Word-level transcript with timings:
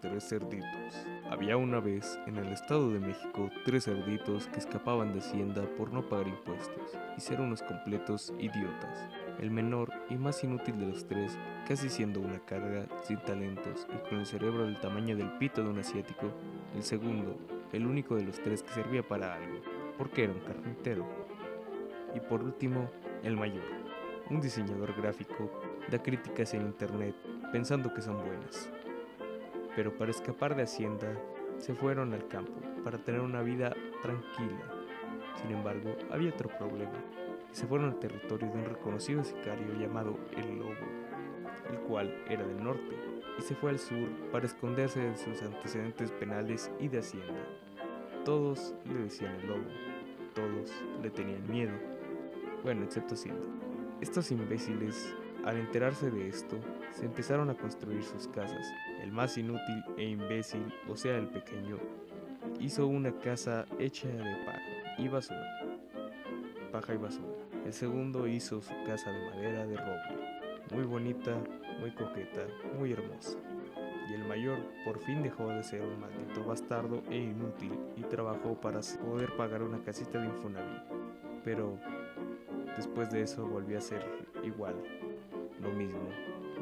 tres 0.00 0.28
cerditos. 0.28 1.06
Había 1.30 1.56
una 1.56 1.80
vez 1.80 2.18
en 2.26 2.36
el 2.36 2.48
Estado 2.48 2.90
de 2.90 3.00
México 3.00 3.50
tres 3.64 3.84
cerditos 3.84 4.48
que 4.48 4.58
escapaban 4.58 5.12
de 5.12 5.20
Hacienda 5.20 5.62
por 5.78 5.90
no 5.90 6.06
pagar 6.06 6.28
impuestos 6.28 6.98
y 7.16 7.20
ser 7.20 7.40
unos 7.40 7.62
completos 7.62 8.34
idiotas. 8.38 9.08
El 9.40 9.50
menor 9.50 9.90
y 10.10 10.16
más 10.16 10.44
inútil 10.44 10.78
de 10.78 10.88
los 10.88 11.06
tres, 11.06 11.38
casi 11.66 11.88
siendo 11.88 12.20
una 12.20 12.38
carga, 12.40 12.86
sin 13.02 13.18
talentos 13.20 13.86
y 13.94 14.08
con 14.08 14.18
el 14.18 14.26
cerebro 14.26 14.64
del 14.64 14.80
tamaño 14.80 15.16
del 15.16 15.32
pito 15.38 15.62
de 15.62 15.70
un 15.70 15.78
asiático. 15.78 16.30
El 16.74 16.82
segundo, 16.82 17.38
el 17.72 17.86
único 17.86 18.16
de 18.16 18.24
los 18.24 18.40
tres 18.40 18.62
que 18.62 18.74
servía 18.74 19.02
para 19.02 19.34
algo, 19.34 19.60
porque 19.96 20.24
era 20.24 20.34
un 20.34 20.40
carpintero. 20.40 21.06
Y 22.14 22.20
por 22.20 22.42
último, 22.42 22.90
el 23.22 23.36
mayor, 23.36 23.64
un 24.30 24.40
diseñador 24.40 24.94
gráfico, 24.94 25.50
da 25.90 26.02
críticas 26.02 26.52
en 26.54 26.62
internet 26.62 27.14
pensando 27.54 27.94
que 27.94 28.02
son 28.02 28.16
buenas. 28.16 28.68
Pero 29.76 29.96
para 29.96 30.10
escapar 30.10 30.56
de 30.56 30.64
Hacienda, 30.64 31.06
se 31.58 31.72
fueron 31.72 32.12
al 32.12 32.26
campo 32.26 32.60
para 32.82 32.98
tener 32.98 33.20
una 33.20 33.42
vida 33.42 33.72
tranquila. 34.02 34.72
Sin 35.40 35.52
embargo, 35.52 35.94
había 36.10 36.30
otro 36.30 36.48
problema. 36.58 36.98
Se 37.52 37.64
fueron 37.68 37.90
al 37.90 38.00
territorio 38.00 38.50
de 38.50 38.58
un 38.58 38.64
reconocido 38.64 39.22
sicario 39.22 39.72
llamado 39.78 40.18
El 40.36 40.58
Lobo, 40.58 40.74
el 41.70 41.78
cual 41.86 42.12
era 42.28 42.44
del 42.44 42.60
norte, 42.60 42.96
y 43.38 43.42
se 43.42 43.54
fue 43.54 43.70
al 43.70 43.78
sur 43.78 44.08
para 44.32 44.46
esconderse 44.46 44.98
de 44.98 45.16
sus 45.16 45.40
antecedentes 45.40 46.10
penales 46.10 46.72
y 46.80 46.88
de 46.88 46.98
Hacienda. 46.98 47.46
Todos 48.24 48.74
le 48.84 49.04
decían 49.04 49.32
el 49.36 49.46
lobo, 49.46 49.70
todos 50.34 50.72
le 51.00 51.10
tenían 51.10 51.48
miedo, 51.48 51.74
bueno, 52.64 52.82
excepto 52.82 53.14
Hacienda. 53.14 53.46
Estos 54.00 54.32
imbéciles, 54.32 55.14
al 55.44 55.58
enterarse 55.58 56.10
de 56.10 56.28
esto, 56.28 56.56
se 56.92 57.04
empezaron 57.04 57.50
a 57.50 57.54
construir 57.54 58.02
sus 58.02 58.28
casas. 58.28 58.66
El 59.02 59.12
más 59.12 59.36
inútil 59.36 59.84
e 59.96 60.04
imbécil, 60.04 60.72
o 60.88 60.96
sea, 60.96 61.16
el 61.16 61.28
pequeño, 61.28 61.78
hizo 62.60 62.86
una 62.86 63.12
casa 63.18 63.66
hecha 63.78 64.08
de 64.08 64.36
paja 64.46 64.60
y 64.98 65.08
basura. 65.08 65.46
Paja 66.72 66.94
y 66.94 66.96
basura. 66.96 67.34
El 67.64 67.72
segundo 67.72 68.26
hizo 68.26 68.60
su 68.62 68.72
casa 68.86 69.10
de 69.10 69.30
madera 69.30 69.66
de 69.66 69.76
roble. 69.76 70.34
Muy 70.72 70.84
bonita, 70.84 71.36
muy 71.80 71.92
coqueta, 71.92 72.46
muy 72.78 72.92
hermosa. 72.92 73.38
Y 74.08 74.14
el 74.14 74.24
mayor 74.26 74.58
por 74.84 74.98
fin 75.00 75.22
dejó 75.22 75.48
de 75.48 75.62
ser 75.62 75.82
un 75.82 76.00
maldito 76.00 76.44
bastardo 76.44 77.02
e 77.10 77.16
inútil 77.16 77.72
y 77.96 78.02
trabajó 78.02 78.60
para 78.60 78.80
poder 79.04 79.34
pagar 79.36 79.62
una 79.62 79.82
casita 79.82 80.20
de 80.20 80.26
Infonavit. 80.26 80.82
Pero 81.44 81.78
después 82.76 83.10
de 83.10 83.22
eso 83.22 83.46
volvió 83.46 83.78
a 83.78 83.80
ser 83.80 84.04
igual, 84.42 84.74
lo 85.60 85.70
mismo, 85.70 86.08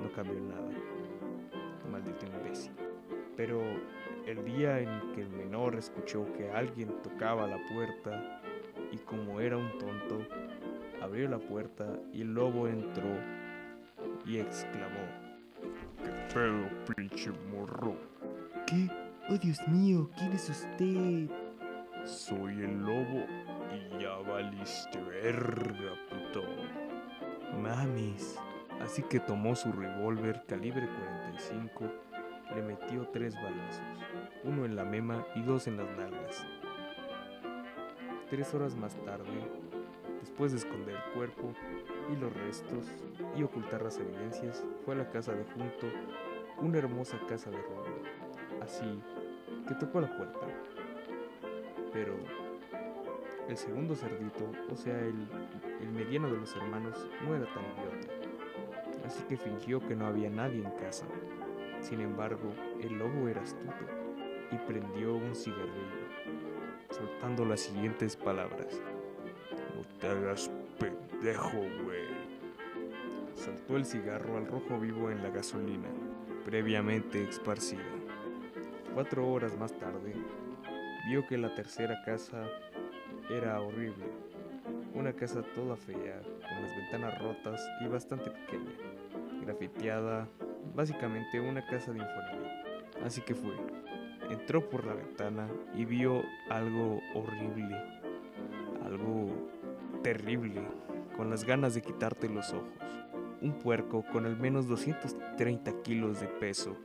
no 0.03 0.13
cambió 0.13 0.41
nada. 0.41 0.71
Maldito 1.91 2.27
imbécil. 2.27 2.73
Pero 3.37 3.61
el 4.27 4.45
día 4.45 4.79
en 4.81 5.13
que 5.13 5.23
el 5.23 5.31
menor 5.31 5.75
escuchó 5.75 6.27
que 6.35 6.51
alguien 6.51 6.89
tocaba 7.03 7.47
la 7.47 7.59
puerta 7.73 8.41
y 8.91 8.99
como 8.99 9.41
era 9.41 9.57
un 9.57 9.71
tonto, 9.79 10.27
abrió 11.01 11.29
la 11.29 11.39
puerta 11.39 11.99
y 12.13 12.23
el 12.23 12.35
lobo 12.35 12.69
entró 12.69 13.09
y 14.25 14.39
exclamó: 14.39 15.07
¿Qué 16.03 16.35
pedo, 16.35 16.95
pinche 16.95 17.31
morro? 17.51 17.97
¿Qué? 18.67 18.89
Oh 19.31 19.39
Dios 19.39 19.59
mío, 19.69 20.11
¿quién 20.17 20.33
es 20.33 20.51
usted? 20.51 21.31
Soy 22.05 22.63
el 22.63 22.81
lobo 22.81 23.25
y 23.75 24.03
ya 24.03 24.17
valiste 24.17 25.01
verga, 25.03 25.95
puto. 26.11 26.43
Mames. 27.59 28.39
Así 28.81 29.03
que 29.03 29.21
tomó 29.21 29.55
su 29.55 29.71
revólver 29.71 30.45
calibre 30.47 30.89
45, 30.89 31.85
le 32.55 32.63
metió 32.63 33.07
tres 33.13 33.35
balazos, 33.37 33.81
uno 34.43 34.65
en 34.65 34.75
la 34.75 34.85
mema 34.85 35.25
y 35.37 35.43
dos 35.43 35.69
en 35.69 35.77
las 35.77 35.89
nalgas. 35.97 36.45
Tres 38.29 38.53
horas 38.55 38.75
más 38.75 38.97
tarde, 39.05 39.31
después 40.21 40.53
de 40.53 40.59
esconder 40.59 40.97
el 40.97 41.13
cuerpo 41.13 41.53
y 42.13 42.17
los 42.17 42.33
restos 42.33 42.91
y 43.37 43.45
ocultar 43.45 43.83
las 43.83 43.99
evidencias, 43.99 44.65
fue 44.85 44.95
a 44.95 44.99
la 44.99 45.11
casa 45.11 45.33
de 45.33 45.45
junto, 45.45 45.87
una 46.61 46.79
hermosa 46.79 47.19
casa 47.29 47.51
de 47.51 47.59
roble. 47.63 48.11
Así 48.63 49.01
que 49.69 49.75
tocó 49.75 50.01
la 50.01 50.17
puerta. 50.17 50.47
Pero 51.93 52.17
el 53.53 53.59
segundo 53.59 53.95
cerdito, 53.95 54.51
o 54.71 54.77
sea, 54.77 54.99
el, 54.99 55.29
el 55.81 55.89
mediano 55.93 56.31
de 56.31 56.39
los 56.39 56.57
hermanos, 56.57 57.07
no 57.25 57.35
era 57.35 57.47
tan 57.53 57.63
idiota 57.63 58.23
así 59.05 59.23
que 59.29 59.37
fingió 59.37 59.81
que 59.81 59.95
no 59.95 60.07
había 60.07 60.31
nadie 60.31 60.59
en 60.65 60.71
casa. 60.73 61.07
Sin 61.81 62.01
embargo, 62.01 62.53
el 62.81 62.99
lobo 62.99 63.29
era 63.29 63.43
astuto 63.43 63.85
y 64.51 64.57
prendió 64.57 65.15
un 65.15 65.35
cigarrillo, 65.35 66.07
soltando 66.91 67.45
las 67.45 67.61
siguientes 67.61 68.17
palabras. 68.17 68.81
No 69.75 69.99
te 69.99 70.07
hagas 70.07 70.51
pendejo, 70.79 71.59
güey. 71.85 72.07
Saltó 73.35 73.77
el 73.77 73.85
cigarro 73.85 74.37
al 74.37 74.47
rojo 74.47 74.79
vivo 74.79 75.11
en 75.11 75.23
la 75.23 75.31
gasolina, 75.31 75.89
previamente 76.45 77.23
esparcida. 77.29 77.83
Cuatro 78.95 79.27
horas 79.29 79.57
más 79.59 79.73
tarde, 79.79 80.15
vio 81.09 81.27
que 81.27 81.39
la 81.39 81.55
tercera 81.55 82.03
casa 82.05 82.47
era 83.31 83.61
horrible. 83.61 84.05
Una 84.95 85.13
casa 85.13 85.43
toda 85.55 85.77
fea, 85.77 86.21
con 86.23 86.63
las 86.63 86.77
ventanas 86.77 87.19
rotas 87.19 87.61
y 87.81 87.89
bastante 87.89 88.31
pequeña 88.31 88.73
grafiteada, 89.43 90.29
básicamente 90.75 91.41
una 91.41 91.65
casa 91.67 91.93
de 91.93 91.99
Infonavit. 91.99 93.05
Así 93.05 93.21
que 93.21 93.35
fue. 93.35 93.55
Entró 94.31 94.69
por 94.69 94.87
la 94.87 94.95
ventana 94.95 95.49
y 95.75 95.85
vio 95.85 96.23
algo 96.49 97.01
horrible, 97.15 97.77
algo 98.85 99.29
terrible, 100.03 100.63
con 101.17 101.29
las 101.29 101.45
ganas 101.45 101.75
de 101.75 101.83
quitarte 101.83 102.29
los 102.29 102.53
ojos. 102.53 103.07
Un 103.43 103.59
puerco 103.59 104.05
con 104.13 104.25
al 104.25 104.37
menos 104.37 104.69
230 104.69 105.83
kilos 105.83 106.21
de 106.21 106.29
peso, 106.29 106.77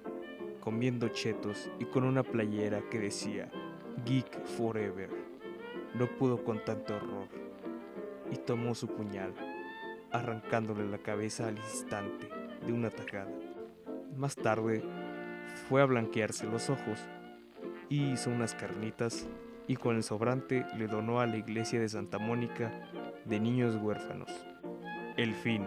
comiendo 0.60 1.08
chetos 1.10 1.70
y 1.80 1.86
con 1.86 2.04
una 2.04 2.24
playera 2.24 2.82
que 2.90 3.00
decía 3.00 3.50
Geek 4.06 4.44
Forever. 4.46 5.27
No 5.94 6.08
pudo 6.18 6.44
con 6.44 6.64
tanto 6.64 6.96
horror 6.96 7.28
y 8.32 8.36
tomó 8.38 8.76
su 8.76 8.88
puñal, 8.88 9.34
arrancándole 10.12 10.86
la 10.88 10.98
cabeza 10.98 11.48
al 11.48 11.58
instante 11.58 12.30
de 12.66 12.74
una 12.74 12.90
tajada. 12.90 13.32
Más 14.16 14.36
tarde 14.36 14.84
fue 15.70 15.82
a 15.82 15.86
blanquearse 15.86 16.46
los 16.46 16.70
ojos 16.70 17.00
y 17.90 18.12
hizo 18.12 18.30
unas 18.30 18.54
carnitas 18.54 19.28
y 19.68 19.76
con 19.76 19.96
el 19.96 20.04
sobrante 20.04 20.66
le 20.78 20.88
donó 20.88 21.20
a 21.20 21.28
la 21.28 21.38
iglesia 21.38 21.80
de 21.80 21.90
Santa 21.90 22.20
Mónica 22.20 22.72
de 23.26 23.40
niños 23.40 23.76
huérfanos. 23.76 24.30
El 25.18 25.34
fin. 25.34 25.66